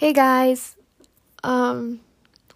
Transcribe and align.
Hey 0.00 0.14
guys. 0.14 0.76
Um 1.44 2.00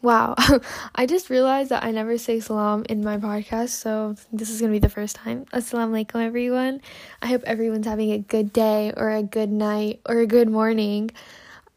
wow. 0.00 0.34
I 0.94 1.04
just 1.04 1.28
realized 1.28 1.68
that 1.72 1.84
I 1.84 1.90
never 1.90 2.16
say 2.16 2.40
salam 2.40 2.86
in 2.88 3.04
my 3.04 3.18
podcast, 3.18 3.68
so 3.68 4.16
this 4.32 4.48
is 4.48 4.60
going 4.62 4.72
to 4.72 4.76
be 4.76 4.78
the 4.78 4.88
first 4.88 5.16
time. 5.16 5.44
Assalamu 5.52 6.06
alaikum 6.06 6.24
everyone. 6.24 6.80
I 7.20 7.26
hope 7.26 7.42
everyone's 7.44 7.86
having 7.86 8.12
a 8.12 8.18
good 8.18 8.50
day 8.54 8.94
or 8.96 9.10
a 9.10 9.22
good 9.22 9.50
night 9.50 10.00
or 10.08 10.20
a 10.20 10.26
good 10.26 10.48
morning. 10.48 11.10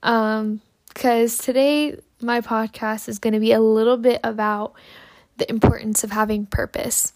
Um 0.03 0.61
cuz 0.95 1.37
today 1.37 1.99
my 2.21 2.39
podcast 2.39 3.09
is 3.09 3.19
going 3.19 3.33
to 3.33 3.41
be 3.41 3.51
a 3.51 3.59
little 3.59 3.97
bit 3.97 4.21
about 4.23 4.71
the 5.35 5.49
importance 5.49 6.01
of 6.01 6.11
having 6.11 6.45
purpose 6.45 7.11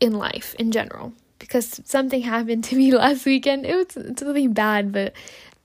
in 0.00 0.18
life 0.18 0.56
in 0.58 0.72
general 0.72 1.12
because 1.38 1.80
something 1.84 2.22
happened 2.22 2.64
to 2.64 2.74
me 2.74 2.90
last 3.04 3.24
weekend. 3.24 3.64
It 3.64 3.76
was 3.76 4.18
something 4.18 4.52
bad, 4.52 4.90
but 4.90 5.12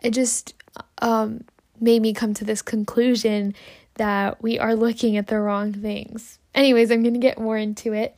it 0.04 0.12
just 0.12 0.54
um 1.02 1.44
made 1.80 2.02
me 2.02 2.14
come 2.14 2.34
to 2.36 2.46
this 2.46 2.62
conclusion 2.62 3.54
that 3.96 4.42
we 4.42 4.60
are 4.60 4.76
looking 4.76 5.18
at 5.18 5.28
the 5.28 5.40
wrong 5.40 5.74
things. 5.74 6.40
Anyways, 6.54 6.92
I'm 6.92 7.02
going 7.02 7.14
to 7.14 7.20
get 7.20 7.40
more 7.40 7.58
into 7.58 7.94
it. 7.94 8.18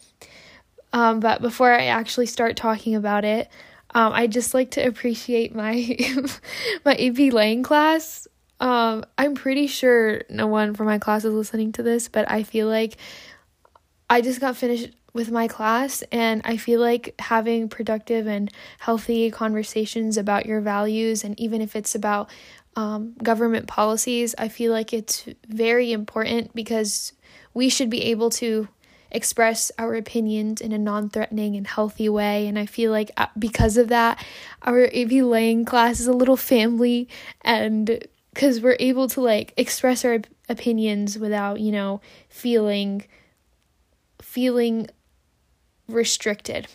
Um, 0.91 1.19
but 1.19 1.41
before 1.41 1.71
I 1.71 1.85
actually 1.85 2.25
start 2.25 2.55
talking 2.55 2.95
about 2.95 3.25
it, 3.25 3.49
um, 3.93 4.13
I 4.13 4.27
just 4.27 4.53
like 4.53 4.71
to 4.71 4.85
appreciate 4.85 5.55
my 5.55 5.97
my 6.85 6.95
AP 6.95 7.33
Lang 7.33 7.63
class. 7.63 8.27
Um, 8.59 9.05
I'm 9.17 9.35
pretty 9.35 9.67
sure 9.67 10.23
no 10.29 10.47
one 10.47 10.73
from 10.73 10.87
my 10.87 10.99
class 10.99 11.23
is 11.25 11.33
listening 11.33 11.71
to 11.73 11.83
this, 11.83 12.07
but 12.07 12.29
I 12.29 12.43
feel 12.43 12.67
like 12.67 12.97
I 14.09 14.21
just 14.21 14.41
got 14.41 14.57
finished 14.57 14.89
with 15.13 15.31
my 15.31 15.47
class 15.47 16.03
and 16.11 16.41
I 16.45 16.57
feel 16.57 16.79
like 16.79 17.15
having 17.19 17.67
productive 17.67 18.27
and 18.27 18.51
healthy 18.79 19.31
conversations 19.31 20.17
about 20.17 20.45
your 20.45 20.61
values 20.61 21.23
and 21.23 21.39
even 21.39 21.61
if 21.61 21.75
it's 21.75 21.95
about 21.95 22.29
um, 22.75 23.13
government 23.21 23.67
policies, 23.67 24.35
I 24.37 24.47
feel 24.47 24.71
like 24.71 24.93
it's 24.93 25.25
very 25.47 25.91
important 25.91 26.53
because 26.53 27.13
we 27.53 27.69
should 27.69 27.89
be 27.89 28.03
able 28.03 28.29
to 28.31 28.67
express 29.11 29.71
our 29.79 29.95
opinions 29.95 30.61
in 30.61 30.71
a 30.71 30.77
non 30.77 31.09
threatening 31.09 31.55
and 31.55 31.65
healthy 31.65 32.07
way. 32.09 32.47
And 32.47 32.57
I 32.59 32.65
feel 32.65 32.91
like 32.91 33.11
uh, 33.17 33.27
because 33.37 33.77
of 33.77 33.87
that, 33.89 34.23
our 34.61 34.85
AP 34.85 35.11
Lang 35.11 35.65
class 35.65 35.99
is 35.99 36.07
a 36.07 36.13
little 36.13 36.37
family 36.37 37.07
and 37.41 38.05
because 38.33 38.61
we're 38.61 38.77
able 38.79 39.07
to 39.09 39.21
like 39.21 39.53
express 39.57 40.05
our 40.05 40.19
opinions 40.47 41.17
without, 41.17 41.59
you 41.59 41.71
know, 41.71 42.01
feeling 42.29 43.05
feeling 44.21 44.87
restricted 45.89 46.67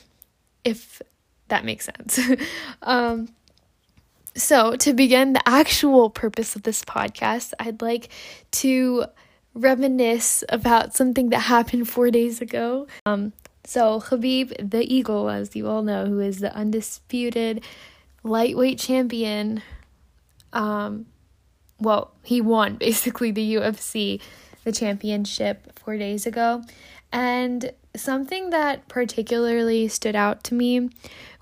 if 0.65 1.03
that 1.48 1.65
makes 1.65 1.84
sense. 1.87 2.19
um 2.83 3.29
so, 4.37 4.75
to 4.77 4.93
begin 4.93 5.33
the 5.34 5.48
actual 5.48 6.11
purpose 6.11 6.57
of 6.57 6.65
this 6.65 6.84
podcast, 6.84 7.53
I'd 7.61 7.81
like 7.81 8.09
to 8.53 9.05
reminisce 9.55 10.42
about 10.48 10.97
something 10.97 11.31
that 11.31 11.41
happened 11.41 11.89
four 11.89 12.11
days 12.11 12.41
ago. 12.41 12.89
Um, 13.07 13.33
so, 13.62 14.01
Khabib, 14.01 14.70
the 14.70 14.83
Eagle, 14.92 15.31
as 15.31 15.55
you 15.55 15.69
all 15.69 15.83
know, 15.83 16.07
who 16.07 16.19
is 16.19 16.41
the 16.41 16.53
undisputed 16.53 17.62
lightweight 18.25 18.81
champion, 18.81 19.62
um, 20.53 21.07
well, 21.79 22.12
he 22.25 22.41
won 22.41 22.75
basically 22.75 23.31
the 23.31 23.55
UFC, 23.55 24.20
the 24.65 24.73
championship 24.73 25.79
four 25.79 25.97
days 25.97 26.27
ago. 26.27 26.62
And 27.12 27.70
something 27.97 28.50
that 28.50 28.87
particularly 28.89 29.89
stood 29.89 30.17
out 30.17 30.42
to 30.45 30.55
me 30.55 30.91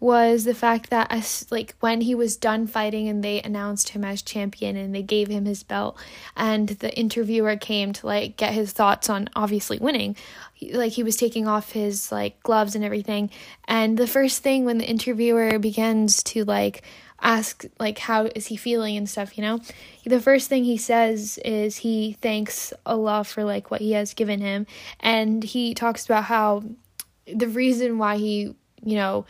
was 0.00 0.44
the 0.44 0.54
fact 0.54 0.90
that 0.90 1.06
as 1.10 1.46
like 1.50 1.74
when 1.80 2.00
he 2.00 2.14
was 2.14 2.36
done 2.36 2.66
fighting 2.66 3.08
and 3.08 3.22
they 3.22 3.40
announced 3.42 3.90
him 3.90 4.04
as 4.04 4.20
champion 4.20 4.76
and 4.76 4.94
they 4.94 5.02
gave 5.02 5.28
him 5.28 5.44
his 5.44 5.62
belt 5.62 5.96
and 6.36 6.68
the 6.68 6.92
interviewer 6.98 7.56
came 7.56 7.92
to 7.92 8.06
like 8.06 8.36
get 8.36 8.52
his 8.52 8.72
thoughts 8.72 9.08
on 9.08 9.28
obviously 9.36 9.78
winning 9.78 10.16
like 10.70 10.92
he 10.92 11.02
was 11.02 11.16
taking 11.16 11.48
off 11.48 11.72
his 11.72 12.12
like 12.12 12.42
gloves 12.42 12.74
and 12.74 12.84
everything. 12.84 13.30
And 13.66 13.98
the 13.98 14.06
first 14.06 14.42
thing 14.42 14.64
when 14.64 14.78
the 14.78 14.88
interviewer 14.88 15.58
begins 15.58 16.22
to 16.24 16.44
like 16.44 16.82
ask 17.22 17.64
like 17.78 17.98
how 17.98 18.26
is 18.34 18.48
he 18.48 18.56
feeling 18.56 18.96
and 18.96 19.08
stuff 19.08 19.38
you 19.38 19.42
know? 19.42 19.60
The 20.04 20.20
first 20.20 20.48
thing 20.48 20.64
he 20.64 20.76
says 20.76 21.38
is 21.44 21.78
he 21.78 22.16
thanks 22.20 22.72
allah 22.84 23.24
for 23.24 23.44
like 23.44 23.70
what 23.70 23.80
he 23.80 23.92
has 23.92 24.14
given 24.14 24.40
him. 24.40 24.66
And 25.00 25.42
he 25.42 25.74
talks 25.74 26.04
about 26.04 26.24
how 26.24 26.64
the 27.32 27.48
reason 27.48 27.98
why 27.98 28.16
he 28.16 28.54
you 28.84 28.96
know 28.96 29.24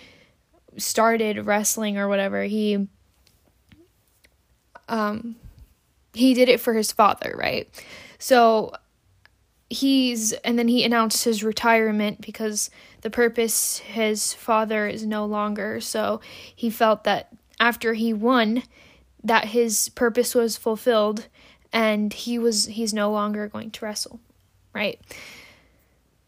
started 0.79 1.45
wrestling 1.45 1.99
or 1.99 2.09
whatever 2.09 2.45
he 2.45 2.89
um 4.89 5.37
he 6.15 6.35
did 6.35 6.49
it 6.49 6.61
for 6.61 6.75
his 6.75 6.93
father 6.93 7.35
right? 7.39 7.69
So 8.19 8.73
he's 9.73 10.33
and 10.33 10.59
then 10.59 10.69
he 10.69 10.85
announced 10.85 11.25
his 11.25 11.43
retirement 11.43 12.21
because 12.21 12.71
the 13.01 13.11
purpose 13.11 13.79
his 13.79 14.33
father 14.33 14.87
is 14.87 15.05
no 15.05 15.25
longer. 15.25 15.81
So 15.81 16.21
he 16.55 16.71
felt 16.71 17.05
that 17.05 17.33
after 17.63 17.95
he 17.95 18.13
won 18.13 18.65
that 19.23 19.45
his 19.47 19.89
purpose 19.91 20.35
was 20.35 20.57
fulfilled 20.57 21.29
and 21.73 22.13
he 22.13 22.37
was 22.39 22.67
he's 22.67 22.93
no 22.93 23.11
longer 23.11 23.47
going 23.47 23.71
to 23.71 23.85
wrestle 23.85 24.21
right? 24.75 25.01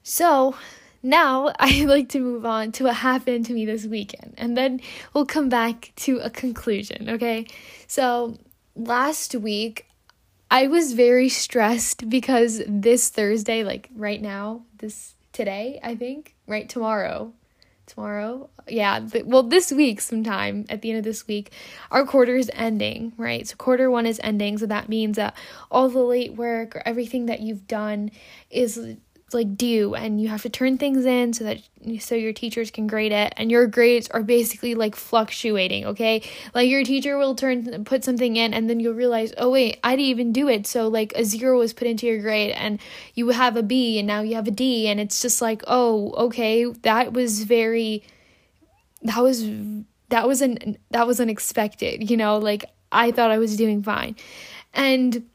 So 0.04 0.54
now 1.02 1.52
i 1.58 1.84
like 1.84 2.08
to 2.08 2.20
move 2.20 2.46
on 2.46 2.72
to 2.72 2.84
what 2.84 2.94
happened 2.94 3.44
to 3.44 3.52
me 3.52 3.66
this 3.66 3.84
weekend 3.84 4.32
and 4.38 4.56
then 4.56 4.80
we'll 5.12 5.26
come 5.26 5.48
back 5.48 5.92
to 5.96 6.18
a 6.18 6.30
conclusion 6.30 7.10
okay? 7.10 7.46
So 7.88 8.38
last 8.76 9.34
week 9.34 9.86
i 10.50 10.66
was 10.66 10.94
very 10.94 11.28
stressed 11.28 12.08
because 12.10 12.60
this 12.66 13.08
thursday 13.08 13.62
like 13.62 13.88
right 13.94 14.20
now 14.20 14.62
this 14.78 15.14
today 15.32 15.78
i 15.80 15.94
think 15.94 16.34
right 16.48 16.68
tomorrow 16.68 17.32
tomorrow. 17.86 18.48
Yeah, 18.68 19.00
th- 19.00 19.24
well, 19.26 19.42
this 19.42 19.70
week, 19.72 20.00
sometime 20.00 20.64
at 20.68 20.82
the 20.82 20.90
end 20.90 20.98
of 20.98 21.04
this 21.04 21.26
week, 21.26 21.52
our 21.90 22.04
quarter 22.06 22.36
is 22.36 22.50
ending, 22.54 23.12
right? 23.16 23.46
So, 23.46 23.56
quarter 23.56 23.90
one 23.90 24.06
is 24.06 24.20
ending. 24.22 24.58
So, 24.58 24.66
that 24.66 24.88
means 24.88 25.16
that 25.16 25.36
all 25.70 25.88
the 25.88 26.00
late 26.02 26.34
work 26.34 26.76
or 26.76 26.82
everything 26.86 27.26
that 27.26 27.40
you've 27.40 27.66
done 27.66 28.10
is 28.50 28.96
like 29.34 29.56
due 29.56 29.94
and 29.94 30.20
you 30.20 30.28
have 30.28 30.42
to 30.42 30.48
turn 30.48 30.78
things 30.78 31.04
in 31.04 31.32
so 31.32 31.44
that 31.44 31.60
so 32.00 32.14
your 32.14 32.32
teachers 32.32 32.70
can 32.70 32.86
grade 32.86 33.12
it 33.12 33.34
and 33.36 33.50
your 33.50 33.66
grades 33.66 34.08
are 34.10 34.22
basically 34.22 34.74
like 34.74 34.94
fluctuating 34.96 35.84
okay? 35.86 36.22
Like 36.54 36.68
your 36.68 36.84
teacher 36.84 37.18
will 37.18 37.34
turn 37.34 37.84
put 37.84 38.04
something 38.04 38.36
in 38.36 38.54
and 38.54 38.70
then 38.70 38.80
you'll 38.80 38.94
realize 38.94 39.34
oh 39.36 39.50
wait 39.50 39.78
i 39.84 39.90
didn't 39.90 40.06
even 40.06 40.32
do 40.32 40.48
it. 40.48 40.66
So 40.66 40.88
like 40.88 41.12
a 41.14 41.24
zero 41.24 41.58
was 41.58 41.72
put 41.72 41.88
into 41.88 42.06
your 42.06 42.20
grade 42.20 42.52
and 42.52 42.80
you 43.14 43.28
have 43.30 43.56
a 43.56 43.62
b 43.62 43.98
and 43.98 44.06
now 44.06 44.20
you 44.20 44.36
have 44.36 44.48
a 44.48 44.52
d 44.52 44.88
and 44.88 45.00
it's 45.00 45.20
just 45.20 45.42
like 45.42 45.62
oh 45.66 46.12
okay 46.12 46.64
that 46.64 47.12
was 47.12 47.44
very 47.44 48.02
that 49.02 49.22
was 49.22 49.44
that 50.08 50.26
was 50.26 50.40
an 50.40 50.78
that 50.90 51.06
was 51.06 51.20
unexpected 51.20 52.08
you 52.08 52.16
know? 52.16 52.38
Like 52.38 52.64
i 52.92 53.10
thought 53.10 53.30
i 53.30 53.38
was 53.38 53.56
doing 53.56 53.82
fine. 53.82 54.16
And 54.72 55.28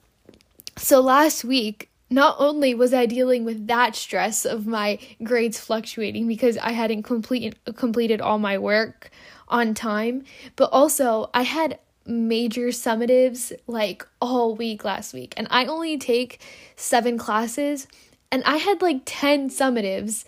so 0.77 1.01
last 1.01 1.43
week 1.43 1.88
not 2.09 2.35
only 2.39 2.73
was 2.73 2.93
I 2.93 3.05
dealing 3.05 3.45
with 3.45 3.67
that 3.67 3.95
stress 3.95 4.45
of 4.45 4.65
my 4.65 4.99
grades 5.23 5.59
fluctuating 5.59 6.27
because 6.27 6.57
I 6.57 6.71
hadn't 6.71 7.03
complete, 7.03 7.55
completed 7.75 8.21
all 8.21 8.39
my 8.39 8.57
work 8.57 9.11
on 9.47 9.73
time, 9.73 10.23
but 10.55 10.69
also 10.71 11.29
I 11.33 11.43
had 11.43 11.79
major 12.05 12.67
summatives 12.67 13.53
like 13.67 14.05
all 14.19 14.55
week 14.55 14.83
last 14.83 15.13
week. 15.13 15.33
And 15.37 15.47
I 15.51 15.65
only 15.65 15.97
take 15.97 16.41
seven 16.75 17.17
classes, 17.17 17.87
and 18.31 18.43
I 18.43 18.57
had 18.57 18.81
like 18.81 19.01
10 19.05 19.49
summatives 19.49 20.25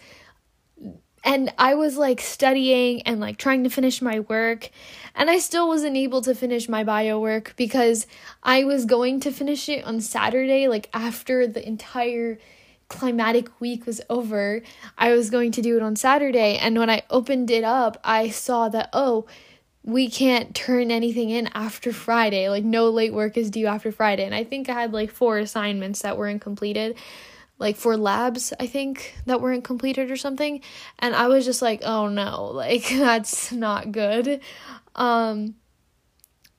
and 1.23 1.53
I 1.57 1.75
was 1.75 1.97
like 1.97 2.19
studying 2.21 3.01
and 3.03 3.19
like 3.19 3.37
trying 3.37 3.63
to 3.63 3.69
finish 3.69 4.01
my 4.01 4.21
work, 4.21 4.69
and 5.15 5.29
I 5.29 5.39
still 5.39 5.67
wasn't 5.67 5.97
able 5.97 6.21
to 6.21 6.35
finish 6.35 6.67
my 6.67 6.83
bio 6.83 7.19
work 7.19 7.53
because 7.55 8.07
I 8.43 8.63
was 8.63 8.85
going 8.85 9.19
to 9.21 9.31
finish 9.31 9.69
it 9.69 9.85
on 9.85 10.01
Saturday, 10.01 10.67
like 10.67 10.89
after 10.93 11.47
the 11.47 11.65
entire 11.65 12.39
climatic 12.87 13.61
week 13.61 13.85
was 13.85 14.01
over. 14.09 14.61
I 14.97 15.13
was 15.13 15.29
going 15.29 15.51
to 15.53 15.61
do 15.61 15.77
it 15.77 15.83
on 15.83 15.95
Saturday, 15.95 16.57
and 16.57 16.77
when 16.77 16.89
I 16.89 17.03
opened 17.09 17.51
it 17.51 17.63
up, 17.63 17.99
I 18.03 18.29
saw 18.29 18.69
that 18.69 18.89
oh, 18.93 19.25
we 19.83 20.09
can't 20.09 20.53
turn 20.53 20.91
anything 20.91 21.29
in 21.29 21.47
after 21.53 21.91
Friday. 21.91 22.49
Like, 22.49 22.63
no 22.63 22.89
late 22.89 23.13
work 23.13 23.35
is 23.35 23.49
due 23.49 23.65
after 23.65 23.91
Friday. 23.91 24.25
And 24.25 24.35
I 24.35 24.43
think 24.43 24.69
I 24.69 24.73
had 24.73 24.93
like 24.93 25.09
four 25.09 25.39
assignments 25.39 26.03
that 26.03 26.17
weren't 26.17 26.41
completed 26.41 26.95
like 27.61 27.77
for 27.77 27.95
labs, 27.95 28.51
I 28.59 28.67
think, 28.67 29.15
that 29.27 29.39
weren't 29.39 29.63
completed 29.63 30.11
or 30.11 30.17
something. 30.17 30.61
And 30.99 31.15
I 31.15 31.27
was 31.27 31.45
just 31.45 31.61
like, 31.61 31.81
oh 31.85 32.09
no, 32.09 32.45
like 32.53 32.89
that's 32.89 33.51
not 33.51 33.91
good. 33.93 34.41
Um 34.95 35.55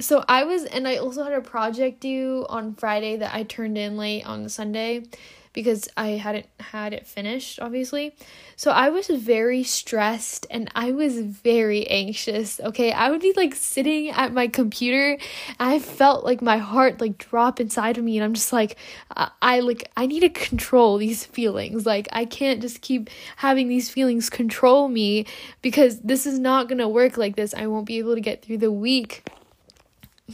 so 0.01 0.25
I 0.27 0.43
was, 0.43 0.65
and 0.65 0.89
I 0.89 0.97
also 0.97 1.23
had 1.23 1.33
a 1.33 1.41
project 1.41 2.01
due 2.01 2.45
on 2.49 2.75
Friday 2.75 3.17
that 3.19 3.33
I 3.33 3.45
turned 3.45 3.79
in 3.79 3.97
late 3.97 4.27
on 4.27 4.49
Sunday 4.49 5.05
because 5.53 5.89
I 5.97 6.11
hadn't 6.11 6.47
had 6.59 6.93
it 6.93 7.07
finished, 7.07 7.61
obviously. 7.61 8.15
So 8.57 8.71
I 8.71 8.89
was 8.89 9.09
very 9.09 9.63
stressed 9.63 10.47
and 10.51 10.71
I 10.75 10.93
was 10.93 11.21
very 11.21 11.87
anxious. 11.89 12.59
Okay, 12.61 12.93
I 12.93 13.11
would 13.11 13.21
be 13.21 13.33
like 13.37 13.55
sitting 13.55 14.11
at 14.11 14.33
my 14.33 14.49
computer. 14.49 15.19
I 15.59 15.79
felt 15.79 16.25
like 16.25 16.41
my 16.41 16.57
heart 16.59 17.01
like 17.01 17.19
drop 17.19 17.61
inside 17.61 17.99
of 17.99 18.05
me, 18.05 18.17
and 18.17 18.25
I'm 18.25 18.35
just 18.35 18.53
like, 18.53 18.77
I, 19.15 19.31
I 19.43 19.61
like 19.61 19.91
I 19.97 20.07
need 20.07 20.21
to 20.21 20.31
control 20.31 20.97
these 20.97 21.25
feelings. 21.25 21.85
Like 21.85 22.09
I 22.13 22.25
can't 22.25 22.63
just 22.63 22.81
keep 22.81 23.11
having 23.37 23.69
these 23.69 23.91
feelings 23.91 24.31
control 24.31 24.89
me 24.89 25.27
because 25.61 26.01
this 26.01 26.27
is 26.27 26.39
not 26.39 26.69
gonna 26.69 26.89
work 26.89 27.17
like 27.17 27.37
this. 27.37 27.53
I 27.55 27.67
won't 27.67 27.87
be 27.87 27.99
able 27.99 28.15
to 28.15 28.21
get 28.21 28.43
through 28.43 28.59
the 28.59 28.73
week 28.73 29.29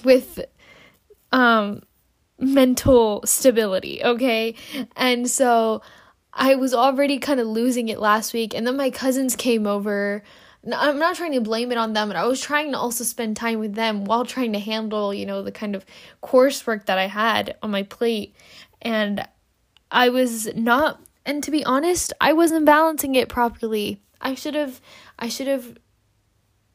with 0.05 0.38
um 1.32 1.82
mental 2.38 3.23
stability, 3.25 4.02
okay? 4.02 4.55
And 4.96 5.29
so 5.29 5.82
I 6.32 6.55
was 6.55 6.73
already 6.73 7.19
kind 7.19 7.40
of 7.40 7.46
losing 7.46 7.88
it 7.88 7.99
last 7.99 8.32
week, 8.32 8.55
and 8.55 8.67
then 8.67 8.76
my 8.76 8.90
cousins 8.90 9.35
came 9.37 9.67
over. 9.67 10.23
I'm 10.73 10.99
not 10.99 11.17
trying 11.17 11.32
to 11.32 11.40
blame 11.40 11.73
it 11.73 11.79
on 11.79 11.93
them, 11.93 12.08
but 12.08 12.17
I 12.17 12.26
was 12.26 12.40
trying 12.40 12.73
to 12.73 12.79
also 12.79 13.05
spend 13.05 13.37
time 13.37 13.58
with 13.58 13.75
them 13.75 14.05
while 14.05 14.25
trying 14.25 14.52
to 14.52 14.58
handle, 14.58 15.14
you 15.14 15.26
know, 15.26 15.43
the 15.43 15.52
kind 15.52 15.75
of 15.75 15.85
coursework 16.23 16.87
that 16.87 16.99
I 16.99 17.06
had 17.06 17.56
on 17.62 17.70
my 17.70 17.85
plate. 17.85 18.35
And 18.82 19.26
I 19.91 20.11
was 20.11 20.55
not, 20.55 21.00
and 21.25 21.43
to 21.44 21.50
be 21.50 21.64
honest, 21.64 22.12
I 22.20 22.32
wasn't 22.32 22.67
balancing 22.67 23.14
it 23.14 23.29
properly. 23.29 24.02
I 24.20 24.34
should 24.34 24.55
have, 24.55 24.81
I 25.19 25.29
should 25.29 25.46
have 25.46 25.79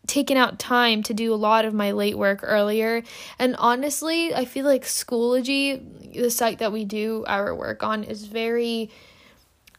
taken 0.08 0.38
out 0.38 0.60
time 0.60 1.04
to 1.04 1.14
do 1.14 1.34
a 1.34 1.36
lot 1.36 1.66
of 1.66 1.74
my 1.74 1.92
late 1.92 2.18
work 2.18 2.40
earlier. 2.44 3.04
And 3.40 3.56
honestly, 3.58 4.34
I 4.34 4.46
feel 4.46 4.66
like 4.66 4.84
Schoology, 4.84 6.14
the 6.14 6.30
site 6.30 6.60
that 6.60 6.72
we 6.72 6.86
do 6.86 7.24
our 7.28 7.56
work 7.56 7.84
on, 7.84 8.04
is 8.04 8.26
very 8.26 8.90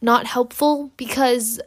not 0.01 0.25
helpful 0.25 0.91
because 0.97 1.59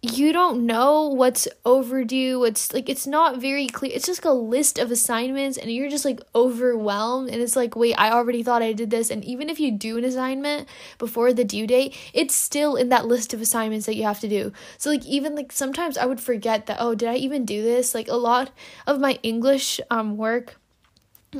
you 0.00 0.32
don't 0.32 0.64
know 0.64 1.08
what's 1.08 1.48
overdue. 1.64 2.44
It's 2.44 2.72
like 2.72 2.88
it's 2.88 3.06
not 3.06 3.40
very 3.40 3.66
clear. 3.66 3.90
It's 3.92 4.06
just 4.06 4.24
a 4.24 4.32
list 4.32 4.78
of 4.78 4.92
assignments 4.92 5.58
and 5.58 5.72
you're 5.72 5.90
just 5.90 6.04
like 6.04 6.20
overwhelmed 6.36 7.30
and 7.30 7.42
it's 7.42 7.56
like 7.56 7.74
wait 7.74 7.94
i 7.94 8.12
already 8.12 8.44
thought 8.44 8.62
i 8.62 8.72
did 8.72 8.90
this. 8.90 9.10
And 9.10 9.24
even 9.24 9.50
if 9.50 9.58
you 9.58 9.72
do 9.72 9.98
an 9.98 10.04
assignment 10.04 10.68
before 10.98 11.32
the 11.32 11.44
due 11.44 11.66
date 11.66 11.96
it's 12.12 12.34
still 12.34 12.76
in 12.76 12.90
that 12.90 13.06
list 13.06 13.34
of 13.34 13.40
assignments 13.40 13.86
that 13.86 13.96
you 13.96 14.04
have 14.04 14.20
to 14.20 14.28
do. 14.28 14.52
So 14.76 14.90
like 14.90 15.04
even 15.04 15.34
like 15.34 15.50
sometimes 15.50 15.98
i 15.98 16.06
would 16.06 16.20
forget 16.20 16.66
that 16.66 16.76
oh 16.78 16.94
did 16.94 17.08
i 17.08 17.16
even 17.16 17.44
do 17.44 17.62
this? 17.62 17.92
Like 17.92 18.06
a 18.06 18.14
lot 18.14 18.52
of 18.86 19.00
my 19.00 19.18
english 19.24 19.80
um 19.90 20.16
work 20.16 20.60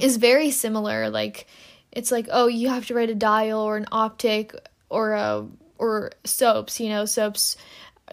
is 0.01 0.17
very 0.17 0.51
similar. 0.51 1.11
Like 1.11 1.47
it's 1.93 2.11
like 2.11 2.27
oh 2.33 2.49
you 2.49 2.71
have 2.71 2.87
to 2.87 2.95
write 2.95 3.11
a 3.11 3.15
dial 3.15 3.61
or 3.61 3.77
an 3.77 3.87
optic 3.93 4.53
or 4.89 5.13
a 5.13 5.47
or 5.79 6.11
SOAPs 6.25 6.81
you 6.81 6.89
know 6.89 7.05
SOAPs 7.05 7.57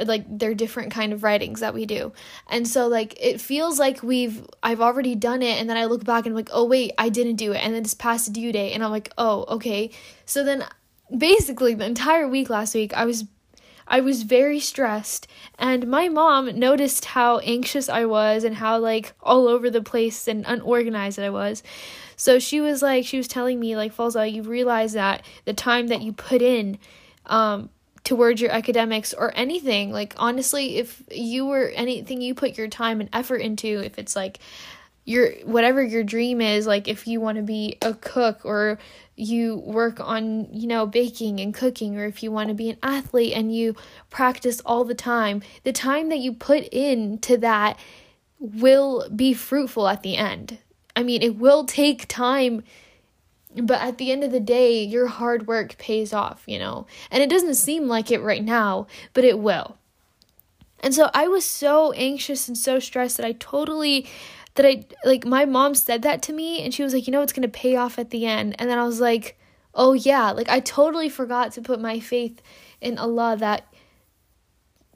like 0.03 0.25
they're 0.27 0.53
different 0.53 0.92
kind 0.92 1.13
of 1.13 1.24
writings 1.24 1.59
that 1.59 1.74
we 1.74 1.86
do. 1.86 2.12
And 2.47 2.68
so 2.68 2.88
like 2.88 3.15
it 3.19 3.39
feels 3.39 3.80
like 3.80 4.03
we've 4.03 4.45
i've 4.63 4.81
already 4.81 5.15
done 5.15 5.42
it 5.42 5.59
and 5.59 5.69
then 5.69 5.77
i 5.77 5.86
look 5.86 6.03
back 6.03 6.25
and 6.25 6.33
I'm 6.33 6.36
like 6.36 6.50
oh 6.51 6.65
wait 6.65 6.92
i 6.97 7.09
didn't 7.09 7.36
do 7.36 7.51
it. 7.53 7.57
And 7.57 7.74
then 7.74 7.83
it's 7.83 7.94
past 7.94 8.33
due 8.33 8.51
date 8.51 8.74
and 8.74 8.83
i'm 8.83 8.92
like 8.92 9.12
oh 9.18 9.45
okay. 9.50 9.92
So 10.25 10.44
then 10.44 10.65
basically 11.15 11.74
the 11.75 11.86
entire 11.86 12.27
week 12.27 12.50
last 12.50 12.74
week 12.74 12.92
i 12.95 13.06
was 13.06 13.25
i 13.88 14.01
was 14.01 14.24
very 14.24 14.59
stressed. 14.59 15.27
And 15.59 15.88
my 15.88 16.09
mom 16.09 16.57
noticed 16.57 17.06
how 17.06 17.39
anxious 17.39 17.88
i 17.89 18.06
was 18.06 18.44
and 18.44 18.56
how 18.56 18.77
like 18.80 19.13
all 19.21 19.48
over 19.48 19.69
the 19.69 19.81
place 19.81 20.27
and 20.27 20.45
unorganized 20.48 21.19
i 21.19 21.30
was. 21.30 21.63
So 22.18 22.39
she 22.39 22.62
was 22.62 22.81
like 22.81 23.06
she 23.06 23.18
was 23.18 23.27
telling 23.27 23.59
me 23.59 23.75
like 23.75 23.94
falza 23.94 24.31
you 24.31 24.44
realize 24.44 24.94
that 24.94 25.24
the 25.45 25.53
time 25.53 25.88
that 25.88 26.01
you 26.01 26.13
put 26.13 26.41
in 26.41 26.80
um 27.27 27.69
towards 28.06 28.40
your 28.40 28.52
academics 28.52 29.13
or 29.13 29.34
anything. 29.36 29.92
Like, 29.92 30.13
honestly, 30.16 30.78
if 30.78 31.04
you 31.12 31.46
were 31.46 31.68
anything 31.75 32.22
you 32.22 32.34
put 32.34 32.57
your 32.57 32.69
time 32.69 33.02
and 33.02 33.10
effort 33.12 33.38
into, 33.42 33.84
if 33.84 34.00
it's 34.00 34.16
like 34.16 34.40
your 35.04 35.31
whatever 35.44 35.84
your 35.84 36.04
dream 36.04 36.40
is, 36.40 36.66
like 36.66 36.88
if 36.88 37.07
you 37.07 37.19
want 37.19 37.38
to 37.38 37.44
be 37.44 37.78
a 37.81 37.94
cook 37.94 38.46
or 38.46 38.80
you 39.16 39.57
work 39.57 40.00
on, 40.00 40.48
you 40.54 40.68
know, 40.68 40.86
baking 40.86 41.40
and 41.40 41.54
cooking, 41.54 41.98
or 41.98 42.06
if 42.06 42.24
you 42.24 42.31
want 42.31 42.50
to 42.50 42.56
be 42.56 42.69
an 42.69 42.78
athlete 42.81 43.34
and 43.34 43.54
you 43.54 43.75
practice 44.10 44.62
all 44.66 44.86
the 44.86 44.96
time, 44.96 45.42
the 45.63 45.74
time 45.74 46.10
that 46.10 46.19
you 46.19 46.31
put 46.31 46.63
into 46.69 47.38
that 47.38 47.78
will 48.40 49.10
be 49.10 49.34
fruitful 49.34 49.88
at 49.88 50.04
the 50.04 50.16
end. 50.16 50.60
I 50.96 51.04
mean, 51.04 51.22
it 51.22 51.38
will 51.38 51.66
take 51.66 52.08
time 52.08 52.63
but 53.63 53.81
at 53.81 53.98
the 53.98 54.12
end 54.12 54.24
of 54.24 54.31
the 54.31 54.40
day, 54.40 54.84
your 54.84 55.07
hard 55.07 55.48
work 55.48 55.78
pays 55.78 56.13
off, 56.13 56.44
you 56.46 56.60
know? 56.60 56.88
And 57.12 57.22
it 57.24 57.30
doesn't 57.30 57.56
seem 57.56 57.88
like 57.88 58.12
it 58.12 58.22
right 58.22 58.44
now, 58.44 58.88
but 59.13 59.24
it 59.24 59.40
will. 59.40 59.78
And 60.81 60.94
so 60.94 61.10
I 61.13 61.28
was 61.28 61.46
so 61.46 61.92
anxious 61.94 62.48
and 62.48 62.57
so 62.57 62.80
stressed 62.80 63.18
that 63.18 63.25
I 63.25 63.31
totally 63.34 64.07
that 64.56 64.66
I 64.66 64.86
like 65.04 65.25
my 65.25 65.46
mom 65.46 65.75
said 65.75 66.02
that 66.04 66.22
to 66.24 66.34
me 66.34 66.62
and 66.62 66.74
she 66.74 66.84
was 66.84 66.94
like, 66.94 67.07
"You 67.07 67.12
know 67.12 67.22
it's 67.22 67.34
going 67.34 67.42
to 67.42 67.48
pay 67.48 67.75
off 67.75 67.98
at 67.98 68.10
the 68.10 68.25
end." 68.25 68.56
And 68.60 68.69
then 68.69 68.78
I 68.78 68.86
was 68.86 69.02
like, 69.02 69.38
"Oh 69.74 69.94
yeah, 69.94 70.31
like 70.31 70.48
I 70.50 70.60
totally 70.60 71.10
forgot 71.10 71.51
to 71.54 71.62
put 71.62 71.81
my 71.81 72.00
faith 72.00 72.42
in 72.81 72.98
Allah 72.98 73.36
that 73.38 73.66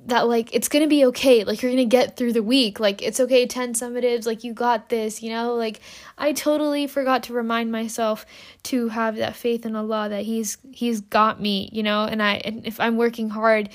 that 0.06 0.28
like 0.28 0.54
it's 0.54 0.70
gonna 0.70 0.88
be 0.88 1.06
okay. 1.06 1.44
Like 1.44 1.62
you're 1.62 1.72
gonna 1.72 1.86
get 1.86 2.18
through 2.18 2.34
the 2.34 2.44
week. 2.44 2.80
Like 2.80 3.02
it's 3.02 3.20
okay 3.20 3.46
10 3.46 3.74
summatives 3.74 4.26
like 4.26 4.44
you 4.44 4.54
got 4.54 4.90
this 4.90 5.22
you 5.22 5.30
know? 5.30 5.56
Like 5.56 5.82
i 6.18 6.34
totally 6.34 6.88
forgot 6.88 7.24
to 7.24 7.34
remind 7.34 7.72
myself 7.72 8.26
to 8.64 8.90
have 8.90 9.16
that 9.18 9.36
faith 9.36 9.66
in 9.66 9.76
allah 9.76 10.10
that 10.10 10.24
he's 10.26 10.58
he's 10.72 11.02
got 11.02 11.42
me 11.42 11.70
you 11.72 11.84
know? 11.84 12.06
And 12.06 12.22
i 12.22 12.36
and 12.36 12.66
if 12.66 12.80
i'm 12.80 12.98
working 12.98 13.30
hard 13.30 13.70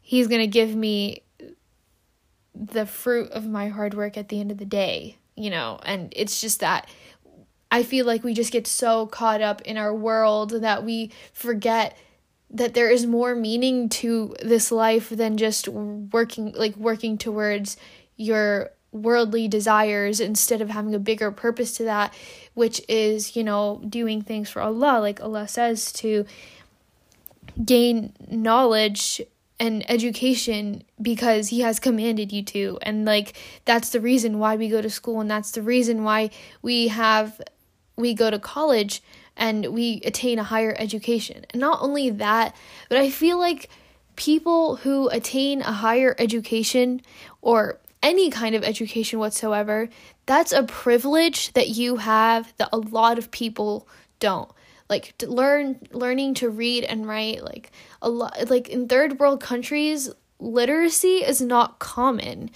he's 0.00 0.28
gonna 0.28 0.46
give 0.46 0.74
me 0.74 1.22
the 2.54 2.86
fruit 2.86 3.30
of 3.32 3.46
my 3.46 3.68
hard 3.68 3.94
work 3.94 4.16
at 4.16 4.28
the 4.28 4.40
end 4.40 4.50
of 4.50 4.58
the 4.58 4.64
day 4.64 5.16
you 5.36 5.50
know? 5.50 5.78
And 5.84 6.12
it's 6.16 6.40
just 6.40 6.60
that 6.60 6.88
i 7.70 7.82
feel 7.82 8.04
like 8.04 8.24
we 8.24 8.34
just 8.34 8.52
get 8.52 8.66
so 8.66 9.06
caught 9.06 9.42
up 9.42 9.62
in 9.62 9.76
our 9.76 9.94
world 9.94 10.50
that 10.50 10.84
we 10.84 11.10
forget 11.32 11.96
that 12.50 12.74
there 12.74 12.88
is 12.88 13.06
more 13.06 13.34
meaning 13.34 13.88
to 13.88 14.34
this 14.42 14.70
life 14.70 15.08
than 15.08 15.36
just 15.36 15.68
working 15.68 16.52
like 16.52 16.76
working 16.76 17.18
towards 17.18 17.76
your 18.16 18.70
worldly 18.92 19.46
desires 19.46 20.20
instead 20.20 20.60
of 20.60 20.70
having 20.70 20.94
a 20.94 20.98
bigger 20.98 21.30
purpose 21.30 21.76
to 21.76 21.84
that 21.84 22.14
which 22.54 22.80
is 22.88 23.36
you 23.36 23.44
know 23.44 23.82
doing 23.88 24.22
things 24.22 24.48
for 24.48 24.62
Allah 24.62 25.00
like 25.00 25.20
Allah 25.20 25.48
says 25.48 25.92
to 25.92 26.24
gain 27.62 28.12
knowledge 28.30 29.20
and 29.58 29.88
education 29.90 30.82
because 31.00 31.48
he 31.48 31.60
has 31.60 31.80
commanded 31.80 32.32
you 32.32 32.42
to. 32.42 32.78
And 32.82 33.04
like 33.04 33.34
that's 33.64 33.90
the 33.90 34.00
reason 34.00 34.38
why 34.38 34.56
we 34.56 34.68
go 34.68 34.82
to 34.82 34.90
school 34.90 35.20
and 35.20 35.30
that's 35.30 35.52
the 35.52 35.62
reason 35.62 36.04
why 36.04 36.30
we 36.62 36.88
have 36.88 37.40
we 37.96 38.12
go 38.12 38.30
to 38.30 38.38
college 38.38 39.02
and 39.36 39.66
we 39.66 40.00
attain 40.04 40.38
a 40.38 40.44
higher 40.44 40.74
education. 40.78 41.44
And 41.50 41.60
not 41.60 41.82
only 41.82 42.10
that, 42.10 42.56
but 42.88 42.98
I 42.98 43.10
feel 43.10 43.38
like 43.38 43.68
people 44.16 44.76
who 44.76 45.08
attain 45.08 45.60
a 45.60 45.72
higher 45.72 46.16
education 46.18 47.02
or 47.42 47.78
any 48.02 48.30
kind 48.30 48.54
of 48.54 48.64
education 48.64 49.18
whatsoever, 49.18 49.88
that's 50.26 50.52
a 50.52 50.62
privilege 50.62 51.52
that 51.52 51.68
you 51.68 51.96
have 51.96 52.52
that 52.56 52.70
a 52.72 52.78
lot 52.78 53.18
of 53.18 53.30
people 53.30 53.88
don't. 54.18 54.50
Like 54.88 55.14
learn 55.22 55.80
learning 55.90 56.34
to 56.34 56.48
read 56.48 56.84
and 56.84 57.08
write 57.08 57.42
like 57.42 57.72
a 58.00 58.08
lot 58.08 58.48
like 58.48 58.68
in 58.68 58.86
third 58.86 59.18
world 59.18 59.40
countries 59.40 60.08
literacy 60.38 61.24
is 61.24 61.40
not 61.40 61.80
common 61.80 62.50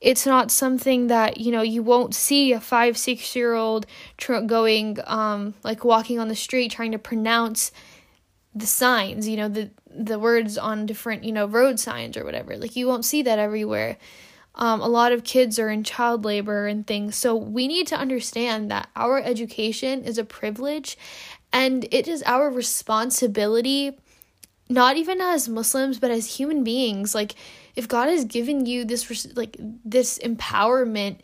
it's 0.00 0.24
not 0.24 0.50
something 0.50 1.08
that 1.08 1.38
you 1.38 1.52
know 1.52 1.62
you 1.62 1.82
won't 1.82 2.14
see 2.14 2.52
a 2.52 2.60
five 2.60 2.96
six 2.96 3.36
year 3.36 3.54
old 3.54 3.86
tr- 4.16 4.40
going 4.40 4.98
um 5.06 5.54
like 5.62 5.84
walking 5.84 6.18
on 6.18 6.28
the 6.28 6.36
street 6.36 6.70
trying 6.70 6.92
to 6.92 6.98
pronounce 6.98 7.70
the 8.54 8.66
signs 8.66 9.28
you 9.28 9.36
know 9.36 9.48
the 9.48 9.70
the 9.94 10.18
words 10.18 10.56
on 10.56 10.86
different 10.86 11.24
you 11.24 11.32
know 11.32 11.46
road 11.46 11.78
signs 11.80 12.16
or 12.16 12.24
whatever. 12.24 12.56
Like 12.56 12.76
you 12.76 12.86
won't 12.86 13.04
see 13.04 13.22
that 13.22 13.38
everywhere. 13.38 13.96
Um, 14.54 14.80
a 14.80 14.88
lot 14.88 15.12
of 15.12 15.24
kids 15.24 15.58
are 15.58 15.70
in 15.70 15.84
child 15.84 16.24
labor 16.24 16.66
and 16.66 16.86
things. 16.86 17.16
So 17.16 17.36
we 17.36 17.68
need 17.68 17.86
to 17.88 17.96
understand 17.96 18.70
that 18.70 18.88
our 18.96 19.18
education 19.20 20.04
is 20.04 20.18
a 20.18 20.24
privilege 20.24 20.98
and 21.52 21.86
it 21.90 22.08
is 22.08 22.22
our 22.24 22.50
responsibility 22.50 23.98
not 24.70 24.96
even 24.96 25.20
as 25.20 25.48
muslims 25.48 25.98
but 25.98 26.10
as 26.10 26.36
human 26.36 26.64
beings 26.64 27.14
like 27.14 27.34
if 27.76 27.88
God 27.88 28.08
has 28.08 28.24
given 28.24 28.66
you 28.66 28.84
this 28.84 29.26
like 29.36 29.56
this 29.58 30.18
empowerment, 30.18 31.20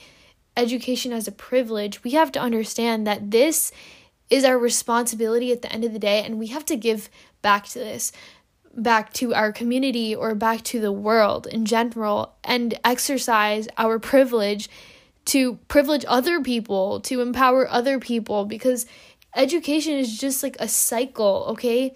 education 0.57 1.13
as 1.13 1.29
a 1.29 1.33
privilege, 1.33 2.03
we 2.03 2.13
have 2.13 2.33
to 2.33 2.41
understand 2.41 3.07
that 3.07 3.31
this 3.31 3.73
is 4.31 4.45
our 4.45 4.59
responsibility 4.59 5.53
at 5.53 5.63
the 5.63 5.73
end 5.73 5.85
of 5.85 5.93
the 5.93 5.99
day 5.99 6.25
and 6.25 6.39
we 6.39 6.49
have 6.49 6.65
to 6.67 6.77
give 6.77 7.09
back 7.43 7.67
to 7.67 7.79
this 7.79 8.13
back 8.75 9.13
to 9.13 9.35
our 9.35 9.53
community 9.53 10.15
or 10.15 10.35
back 10.35 10.63
to 10.63 10.81
the 10.81 10.93
world 10.93 11.47
in 11.47 11.65
general 11.65 12.35
and 12.45 12.79
exercise 12.85 13.69
our 13.79 13.99
privilege 13.99 14.69
to 15.25 15.55
privilege 15.67 16.05
other 16.07 16.41
people, 16.41 17.01
to 17.01 17.21
empower 17.21 17.69
other 17.71 17.99
people 17.99 18.45
because 18.45 18.87
education 19.35 19.95
is 19.95 20.19
just 20.19 20.43
like 20.43 20.57
a 20.61 20.69
cycle, 20.69 21.47
okay? 21.49 21.95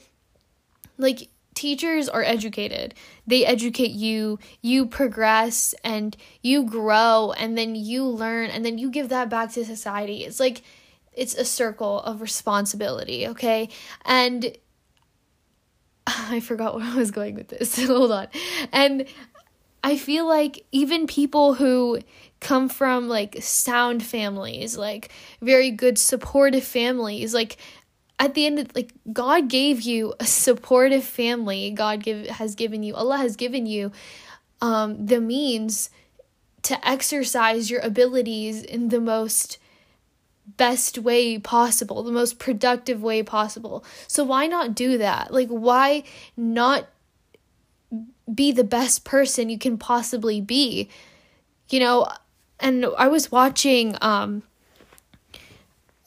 Like 0.97 1.29
teachers 1.55 2.09
are 2.09 2.23
educated. 2.23 2.95
They 3.27 3.45
educate 3.45 3.91
you, 3.91 4.39
you 4.63 4.87
progress 4.87 5.75
and 5.85 6.17
you 6.43 6.65
grow 6.65 7.33
and 7.37 7.57
then 7.57 7.75
you 7.75 8.05
learn 8.05 8.51
and 8.51 8.65
then 8.65 8.79
you 8.79 8.91
give 8.91 9.09
that 9.09 9.29
back 9.29 9.53
to 9.53 9.65
society. 9.65 10.25
It's 10.25 10.41
like 10.41 10.63
it's 11.13 11.35
a 11.35 11.45
circle 11.45 12.01
of 12.01 12.21
responsibility, 12.21 13.27
okay? 13.29 13.69
And 14.05 14.57
I 16.07 16.41
forgot 16.41 16.77
where 16.77 16.85
I 16.85 16.97
was 16.97 17.11
going 17.11 17.35
with 17.35 17.49
this. 17.49 17.85
Hold 17.87 18.13
on. 18.13 18.29
And 18.73 19.07
I 19.83 19.97
feel 19.97 20.27
like 20.27 20.65
even 20.73 21.07
people 21.07 21.55
who 21.55 22.01
come 22.41 22.69
from 22.69 23.09
like 23.09 23.37
sound 23.41 24.03
families, 24.03 24.77
like 24.77 25.11
very 25.41 25.71
good 25.71 25.99
supportive 25.99 26.65
families, 26.65 27.35
like 27.35 27.57
at 28.21 28.35
the 28.35 28.47
end 28.47 28.59
of 28.59 28.77
like 28.77 28.93
God 29.13 29.49
gave 29.49 29.81
you 29.81 30.15
a 30.21 30.27
supportive 30.27 31.03
family. 31.03 31.71
God 31.71 32.05
give 32.05 32.27
has 32.27 32.55
given 32.55 32.83
you 32.85 32.95
Allah 32.95 33.17
has 33.17 33.35
given 33.35 33.67
you 33.67 33.91
um 34.61 35.07
the 35.07 35.21
means 35.21 35.91
to 36.63 36.89
exercise 36.89 37.71
your 37.71 37.81
abilities 37.81 38.63
in 38.63 38.91
the 38.91 39.01
most 39.01 39.59
best 40.59 40.99
way 40.99 41.39
possible, 41.39 42.03
the 42.03 42.13
most 42.13 42.39
productive 42.39 43.03
way 43.03 43.23
possible. 43.23 43.83
So 44.07 44.23
why 44.25 44.47
not 44.47 44.75
do 44.75 44.99
that? 44.99 45.33
Like 45.33 45.49
why 45.49 46.05
not 46.37 46.89
be 48.33 48.53
the 48.53 48.65
best 48.65 49.05
person 49.05 49.49
you 49.49 49.59
can 49.59 49.79
possibly 49.79 50.41
be. 50.43 50.91
You 51.71 51.81
know, 51.81 52.09
and 52.59 52.85
I 52.99 53.09
was 53.09 53.33
watching 53.33 53.97
um 54.03 54.43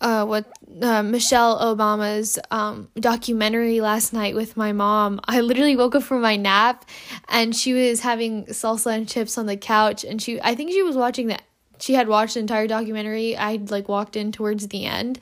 uh 0.03 0.25
what 0.25 0.45
uh, 0.81 1.01
Michelle 1.01 1.59
Obama's 1.59 2.37
um 2.51 2.89
documentary 2.99 3.81
last 3.81 4.13
night 4.13 4.35
with 4.35 4.55
my 4.57 4.71
mom. 4.71 5.19
I 5.25 5.41
literally 5.41 5.75
woke 5.75 5.95
up 5.95 6.03
from 6.03 6.21
my 6.21 6.35
nap 6.35 6.85
and 7.29 7.55
she 7.55 7.73
was 7.73 8.01
having 8.01 8.45
salsa 8.45 8.95
and 8.95 9.07
chips 9.07 9.37
on 9.37 9.45
the 9.47 9.57
couch 9.57 10.03
and 10.03 10.21
she 10.21 10.39
I 10.41 10.53
think 10.53 10.71
she 10.71 10.83
was 10.83 10.95
watching 10.95 11.27
that 11.27 11.43
she 11.79 11.93
had 11.93 12.07
watched 12.07 12.35
the 12.35 12.41
entire 12.41 12.67
documentary. 12.67 13.35
I'd 13.35 13.71
like 13.71 13.87
walked 13.89 14.15
in 14.15 14.31
towards 14.31 14.67
the 14.67 14.85
end 14.85 15.19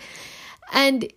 and 0.73 1.11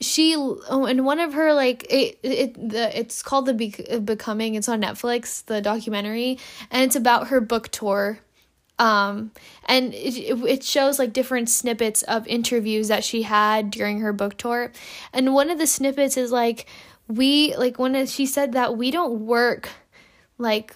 she 0.00 0.34
oh, 0.36 0.84
and 0.86 1.04
one 1.06 1.20
of 1.20 1.32
her 1.32 1.54
like 1.54 1.86
it 1.90 2.18
it 2.22 2.68
the 2.68 2.98
it's 2.98 3.22
called 3.22 3.46
the 3.46 3.54
Be- 3.54 3.98
becoming 4.04 4.54
it's 4.54 4.68
on 4.68 4.82
netflix 4.82 5.44
the 5.46 5.62
documentary 5.62 6.38
and 6.70 6.84
it's 6.84 6.96
about 6.96 7.28
her 7.28 7.40
book 7.40 7.68
tour 7.68 8.18
um 8.78 9.32
and 9.64 9.94
it, 9.94 10.38
it 10.46 10.62
shows 10.62 10.98
like 10.98 11.12
different 11.12 11.48
snippets 11.48 12.02
of 12.02 12.26
interviews 12.26 12.88
that 12.88 13.04
she 13.04 13.22
had 13.22 13.70
during 13.70 14.00
her 14.00 14.12
book 14.12 14.36
tour. 14.36 14.72
And 15.12 15.34
one 15.34 15.50
of 15.50 15.58
the 15.58 15.66
snippets 15.66 16.16
is 16.16 16.30
like 16.30 16.66
we 17.08 17.54
like 17.56 17.78
when 17.78 18.06
she 18.06 18.26
said 18.26 18.52
that 18.52 18.76
we 18.76 18.90
don't 18.90 19.20
work 19.20 19.68
like 20.38 20.74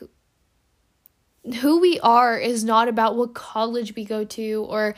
who 1.60 1.80
we 1.80 1.98
are 2.00 2.38
is 2.38 2.64
not 2.64 2.88
about 2.88 3.16
what 3.16 3.34
college 3.34 3.94
we 3.96 4.04
go 4.04 4.24
to 4.24 4.66
or 4.68 4.94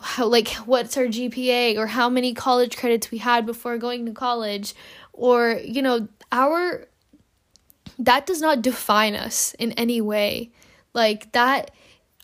how, 0.00 0.26
like 0.26 0.48
what's 0.64 0.96
our 0.96 1.04
GPA 1.04 1.76
or 1.76 1.86
how 1.86 2.08
many 2.08 2.34
college 2.34 2.76
credits 2.76 3.10
we 3.10 3.18
had 3.18 3.44
before 3.44 3.78
going 3.78 4.06
to 4.06 4.12
college 4.12 4.74
or 5.12 5.60
you 5.64 5.82
know 5.82 6.08
our 6.32 6.86
that 7.98 8.26
does 8.26 8.40
not 8.40 8.62
define 8.62 9.14
us 9.14 9.54
in 9.58 9.72
any 9.72 10.00
way 10.00 10.50
like 10.98 11.32
that 11.32 11.70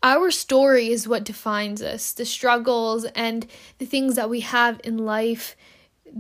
our 0.03 0.31
story 0.31 0.87
is 0.91 1.09
what 1.09 1.25
defines 1.25 1.81
us 1.81 2.13
the 2.13 2.27
struggles 2.27 3.07
and 3.27 3.47
the 3.79 3.87
things 3.87 4.17
that 4.17 4.29
we 4.29 4.41
have 4.41 4.81
in 4.85 4.99
life 4.99 5.57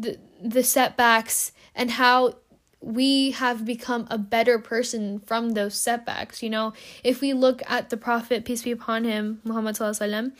the 0.04 0.18
the 0.54 0.62
setbacks 0.62 1.52
and 1.74 1.90
how 2.02 2.34
we 2.80 3.30
have 3.32 3.64
become 3.64 4.06
a 4.10 4.18
better 4.18 4.58
person 4.58 5.18
from 5.20 5.50
those 5.50 5.74
setbacks 5.74 6.42
you 6.42 6.50
know? 6.50 6.72
If 7.02 7.20
we 7.20 7.32
look 7.32 7.62
at 7.66 7.90
the 7.90 7.96
prophet 7.96 8.44
peace 8.44 8.62
be 8.62 8.72
upon 8.80 9.04
him 9.04 9.40
muhammad 9.44 9.76
sallallahu 9.76 10.00
alaihi 10.00 10.12
wasallam 10.14 10.32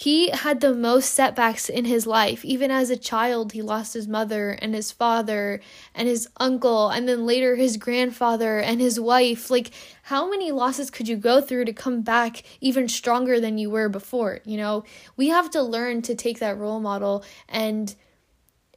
he 0.00 0.30
had 0.30 0.60
the 0.60 0.72
most 0.72 1.12
setbacks 1.12 1.68
in 1.68 1.84
his 1.84 2.06
life. 2.06 2.44
Even 2.44 2.70
as 2.70 2.88
a 2.88 2.96
child, 2.96 3.50
he 3.50 3.60
lost 3.60 3.94
his 3.94 4.06
mother 4.06 4.50
and 4.50 4.72
his 4.72 4.92
father 4.92 5.60
and 5.92 6.06
his 6.06 6.28
uncle, 6.38 6.88
and 6.88 7.08
then 7.08 7.26
later 7.26 7.56
his 7.56 7.76
grandfather 7.76 8.60
and 8.60 8.80
his 8.80 9.00
wife. 9.00 9.50
Like, 9.50 9.72
how 10.04 10.30
many 10.30 10.52
losses 10.52 10.88
could 10.88 11.08
you 11.08 11.16
go 11.16 11.40
through 11.40 11.64
to 11.64 11.72
come 11.72 12.02
back 12.02 12.44
even 12.60 12.86
stronger 12.86 13.40
than 13.40 13.58
you 13.58 13.70
were 13.70 13.88
before? 13.88 14.38
You 14.44 14.58
know, 14.58 14.84
we 15.16 15.30
have 15.30 15.50
to 15.50 15.62
learn 15.62 16.02
to 16.02 16.14
take 16.14 16.38
that 16.38 16.56
role 16.56 16.78
model 16.78 17.24
and 17.48 17.92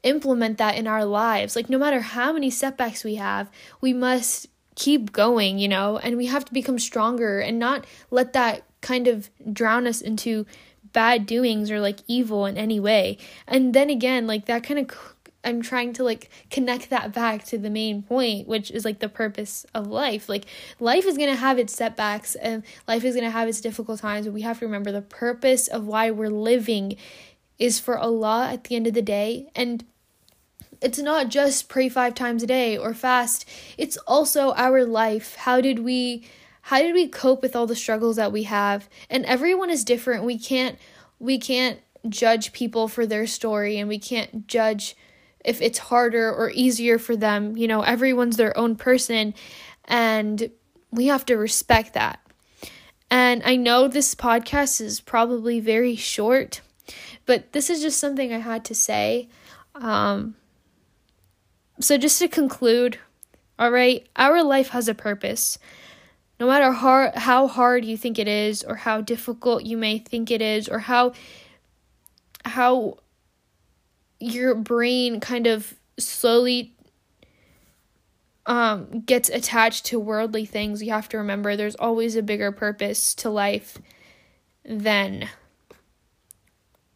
implement 0.01 0.57
that 0.57 0.75
in 0.75 0.87
our 0.87 1.05
lives. 1.05 1.55
Like, 1.55 1.69
no 1.69 1.77
matter 1.77 2.01
how 2.01 2.33
many 2.33 2.49
setbacks 2.49 3.03
we 3.03 3.15
have, 3.17 3.51
we 3.79 3.93
must 3.93 4.47
keep 4.73 5.11
going, 5.11 5.59
you 5.59 5.67
know, 5.67 5.99
and 5.99 6.17
we 6.17 6.25
have 6.25 6.45
to 6.45 6.51
become 6.53 6.79
stronger 6.79 7.39
and 7.39 7.59
not 7.59 7.85
let 8.09 8.33
that 8.33 8.63
kind 8.81 9.07
of 9.07 9.29
drown 9.53 9.85
us 9.85 10.01
into 10.01 10.47
bad 10.93 11.25
doings 11.25 11.71
or 11.71 11.79
like 11.79 11.99
evil 12.07 12.45
in 12.45 12.57
any 12.57 12.79
way. 12.79 13.17
And 13.47 13.73
then 13.73 13.89
again, 13.89 14.27
like 14.27 14.45
that 14.45 14.63
kind 14.63 14.79
of 14.79 15.15
I'm 15.43 15.61
trying 15.61 15.93
to 15.93 16.03
like 16.03 16.29
connect 16.49 16.89
that 16.89 17.13
back 17.13 17.45
to 17.45 17.57
the 17.57 17.69
main 17.69 18.03
point, 18.03 18.47
which 18.47 18.69
is 18.71 18.85
like 18.85 18.99
the 18.99 19.09
purpose 19.09 19.65
of 19.73 19.87
life. 19.87 20.29
Like 20.29 20.45
life 20.79 21.05
is 21.05 21.17
going 21.17 21.31
to 21.31 21.35
have 21.35 21.57
its 21.57 21.75
setbacks 21.75 22.35
and 22.35 22.63
life 22.87 23.03
is 23.03 23.15
going 23.15 23.25
to 23.25 23.31
have 23.31 23.47
its 23.47 23.61
difficult 23.61 23.99
times, 23.99 24.27
but 24.27 24.33
we 24.33 24.41
have 24.41 24.59
to 24.59 24.65
remember 24.65 24.91
the 24.91 25.01
purpose 25.01 25.67
of 25.67 25.87
why 25.87 26.11
we're 26.11 26.29
living 26.29 26.95
is 27.57 27.79
for 27.79 27.97
Allah 27.97 28.49
at 28.51 28.65
the 28.65 28.75
end 28.75 28.87
of 28.87 28.93
the 28.93 29.01
day. 29.01 29.49
And 29.55 29.83
it's 30.81 30.99
not 30.99 31.29
just 31.29 31.69
pray 31.69 31.89
5 31.89 32.15
times 32.15 32.43
a 32.43 32.47
day 32.47 32.77
or 32.77 32.93
fast. 32.93 33.47
It's 33.77 33.97
also 34.07 34.53
our 34.53 34.83
life. 34.83 35.35
How 35.35 35.61
did 35.61 35.79
we 35.79 36.23
how 36.61 36.79
did 36.79 36.93
we 36.93 37.07
cope 37.07 37.41
with 37.41 37.55
all 37.55 37.67
the 37.67 37.75
struggles 37.75 38.15
that 38.17 38.31
we 38.31 38.43
have? 38.43 38.89
And 39.09 39.25
everyone 39.25 39.69
is 39.69 39.83
different. 39.83 40.23
We 40.23 40.37
can't 40.37 40.77
we 41.19 41.37
can't 41.37 41.79
judge 42.09 42.53
people 42.53 42.87
for 42.87 43.05
their 43.05 43.27
story 43.27 43.77
and 43.77 43.87
we 43.87 43.99
can't 43.99 44.47
judge 44.47 44.95
if 45.43 45.61
it's 45.61 45.77
harder 45.79 46.31
or 46.31 46.51
easier 46.51 46.99
for 46.99 47.15
them. 47.15 47.57
You 47.57 47.67
know 47.67 47.81
everyone's 47.81 48.37
their 48.37 48.57
own 48.57 48.75
person 48.75 49.33
and 49.85 50.51
we 50.91 51.07
have 51.07 51.25
to 51.25 51.35
respect 51.35 51.93
that. 51.93 52.19
And 53.09 53.41
i 53.43 53.55
know 53.55 53.87
this 53.87 54.15
podcast 54.15 54.79
is 54.79 55.01
probably 55.01 55.59
very 55.59 55.95
short 55.95 56.61
but 57.25 57.53
this 57.53 57.69
is 57.69 57.81
just 57.81 57.99
something 57.99 58.33
i 58.33 58.39
had 58.39 58.63
to 58.65 58.75
say. 58.75 59.29
Um 59.75 60.35
so 61.79 61.97
just 61.97 62.19
to 62.19 62.27
conclude 62.27 62.99
all 63.57 63.71
right 63.71 64.07
our 64.15 64.43
life 64.43 64.69
has 64.69 64.87
a 64.87 64.93
purpose 64.93 65.57
no 66.41 66.47
matter 66.47 66.71
how, 66.71 67.11
how 67.15 67.47
hard 67.47 67.85
you 67.85 67.95
think 67.95 68.17
it 68.17 68.27
is 68.27 68.63
or 68.63 68.73
how 68.73 68.99
difficult 68.99 69.63
you 69.63 69.77
may 69.77 69.99
think 69.99 70.31
it 70.31 70.41
is 70.41 70.67
or 70.67 70.79
how 70.79 71.13
how 72.43 72.97
your 74.19 74.55
brain 74.55 75.19
kind 75.19 75.45
of 75.45 75.75
slowly 75.99 76.73
um, 78.47 79.01
gets 79.01 79.29
attached 79.29 79.85
to 79.85 79.99
worldly 79.99 80.43
things, 80.45 80.81
you 80.81 80.91
have 80.91 81.07
to 81.09 81.19
remember 81.19 81.55
there's 81.55 81.75
always 81.75 82.15
a 82.15 82.23
bigger 82.23 82.51
purpose 82.51 83.13
to 83.13 83.29
life 83.29 83.77
than 84.65 85.29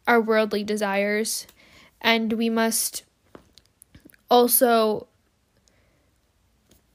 our 0.08 0.20
worldly 0.20 0.64
desires. 0.64 1.46
And 2.00 2.32
we 2.32 2.50
must 2.50 3.04
also 4.28 5.06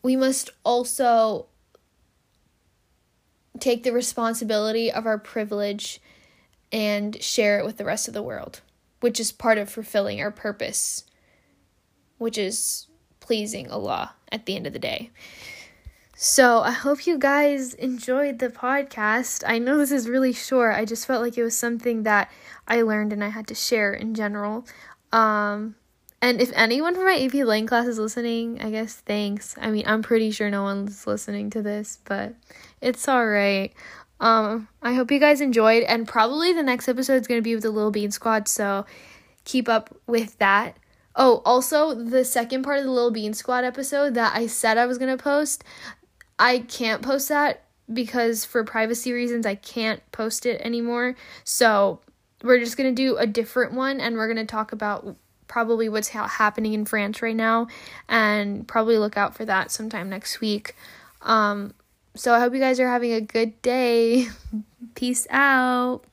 we 0.04 0.18
must 0.18 0.50
also 0.66 1.48
take 3.62 3.84
the 3.84 3.92
responsibility 3.92 4.92
of 4.92 5.06
our 5.06 5.18
privilege 5.18 6.02
and 6.72 7.22
share 7.22 7.60
it 7.60 7.66
with 7.66 7.78
the 7.78 7.86
rest 7.86 8.08
of 8.08 8.14
the 8.14 8.24
world, 8.24 8.62
which 9.00 9.20
is 9.20 9.32
part 9.32 9.58
of 9.58 9.70
fulfilling 9.70 10.22
our 10.22 10.32
purpose, 10.32 11.06
which 12.18 12.38
is 12.38 12.88
pleasing 13.20 13.70
Allah 13.70 14.16
at 14.32 14.46
the 14.46 14.56
end 14.56 14.68
of 14.68 14.74
the 14.74 14.80
day. 14.80 15.12
So, 16.24 16.62
I 16.62 16.72
hope 16.72 17.08
you 17.08 17.18
guys 17.18 17.74
enjoyed 17.74 18.38
the 18.38 18.50
podcast. 18.50 19.44
I 19.48 19.58
know 19.58 19.80
this 19.80 19.92
is 19.92 20.08
really 20.08 20.34
short. 20.34 20.76
I 20.76 20.86
just 20.86 21.08
felt 21.08 21.24
like 21.24 21.36
it 21.36 21.44
was 21.44 21.58
something 21.58 22.04
that 22.04 22.30
I 22.68 22.84
learned 22.84 23.12
and 23.12 23.24
I 23.24 23.30
had 23.30 23.48
to 23.48 23.56
share 23.56 23.92
in 23.92 24.14
general. 24.14 24.68
Um, 25.12 25.76
and 26.22 26.42
if 26.42 26.52
anyone 26.54 26.96
from 26.96 27.06
my 27.06 27.20
AP 27.20 27.34
Lang 27.46 27.68
class 27.68 27.88
is 27.88 28.00
listening, 28.00 28.62
I 28.62 28.70
guess 28.72 28.96
thanks. 28.96 29.56
I 29.60 29.72
mean, 29.72 29.84
I'm 29.86 30.02
pretty 30.02 30.32
sure 30.32 30.50
no 30.50 30.64
one's 30.64 31.08
listening 31.08 31.50
to 31.52 31.62
this, 31.62 32.00
but 32.06 32.34
it's 32.80 33.08
all 33.08 33.26
right. 33.26 33.74
Um, 34.20 34.68
I 34.82 34.94
hope 34.94 35.12
you 35.12 35.20
guys 35.20 35.42
enjoyed, 35.42 35.84
and 35.84 36.08
probably 36.08 36.54
the 36.54 36.64
next 36.64 36.88
episode 36.88 37.22
is 37.22 37.28
gonna 37.28 37.42
be 37.42 37.56
with 37.56 37.64
the 37.64 37.72
Little 37.72 37.92
Bean 37.92 38.12
Squad, 38.12 38.48
so 38.48 38.86
keep 39.46 39.68
up 39.68 39.96
with 40.06 40.38
that. 40.38 40.78
Oh, 41.16 41.42
also 41.44 41.94
the 41.94 42.24
second 42.24 42.64
part 42.64 42.80
of 42.80 42.86
the 42.86 42.92
Little 42.92 43.12
Bean 43.12 43.34
Squad 43.34 43.64
episode 43.64 44.14
that 44.14 44.36
I 44.36 44.48
said 44.48 44.78
I 44.78 44.86
was 44.86 44.98
gonna 44.98 45.18
post, 45.18 45.64
I 46.38 46.60
can't 46.60 47.02
post 47.02 47.30
that 47.30 47.66
because 47.94 48.46
for 48.46 48.64
privacy 48.64 49.12
reasons 49.12 49.46
I 49.46 49.56
can't 49.56 50.02
post 50.12 50.46
it 50.46 50.62
anymore. 50.62 51.16
So 51.44 52.00
we're 52.44 52.60
just 52.60 52.78
going 52.78 52.94
to 52.94 53.04
do 53.04 53.18
a 53.18 53.28
different 53.28 53.74
one 53.74 54.00
and 54.00 54.16
we're 54.16 54.32
going 54.32 54.46
to 54.46 54.52
talk 54.52 54.72
about 54.72 55.16
probably 55.52 55.90
what's 55.90 56.08
ha- 56.08 56.28
happening 56.28 56.74
in 56.74 56.86
France 56.86 57.22
right 57.22 57.36
now 57.36 57.68
and 58.08 58.66
probably 58.70 58.98
look 58.98 59.18
out 59.18 59.36
for 59.36 59.44
that 59.44 59.70
sometime 59.70 60.10
next 60.10 60.40
week. 60.40 60.78
Um, 61.22 61.74
so 62.16 62.34
I 62.34 62.40
hope 62.40 62.54
you 62.54 62.60
guys 62.62 62.80
are 62.80 62.88
having 62.88 63.12
a 63.12 63.20
good 63.20 63.62
day. 63.62 64.30
Peace 64.96 65.28
out. 65.30 66.06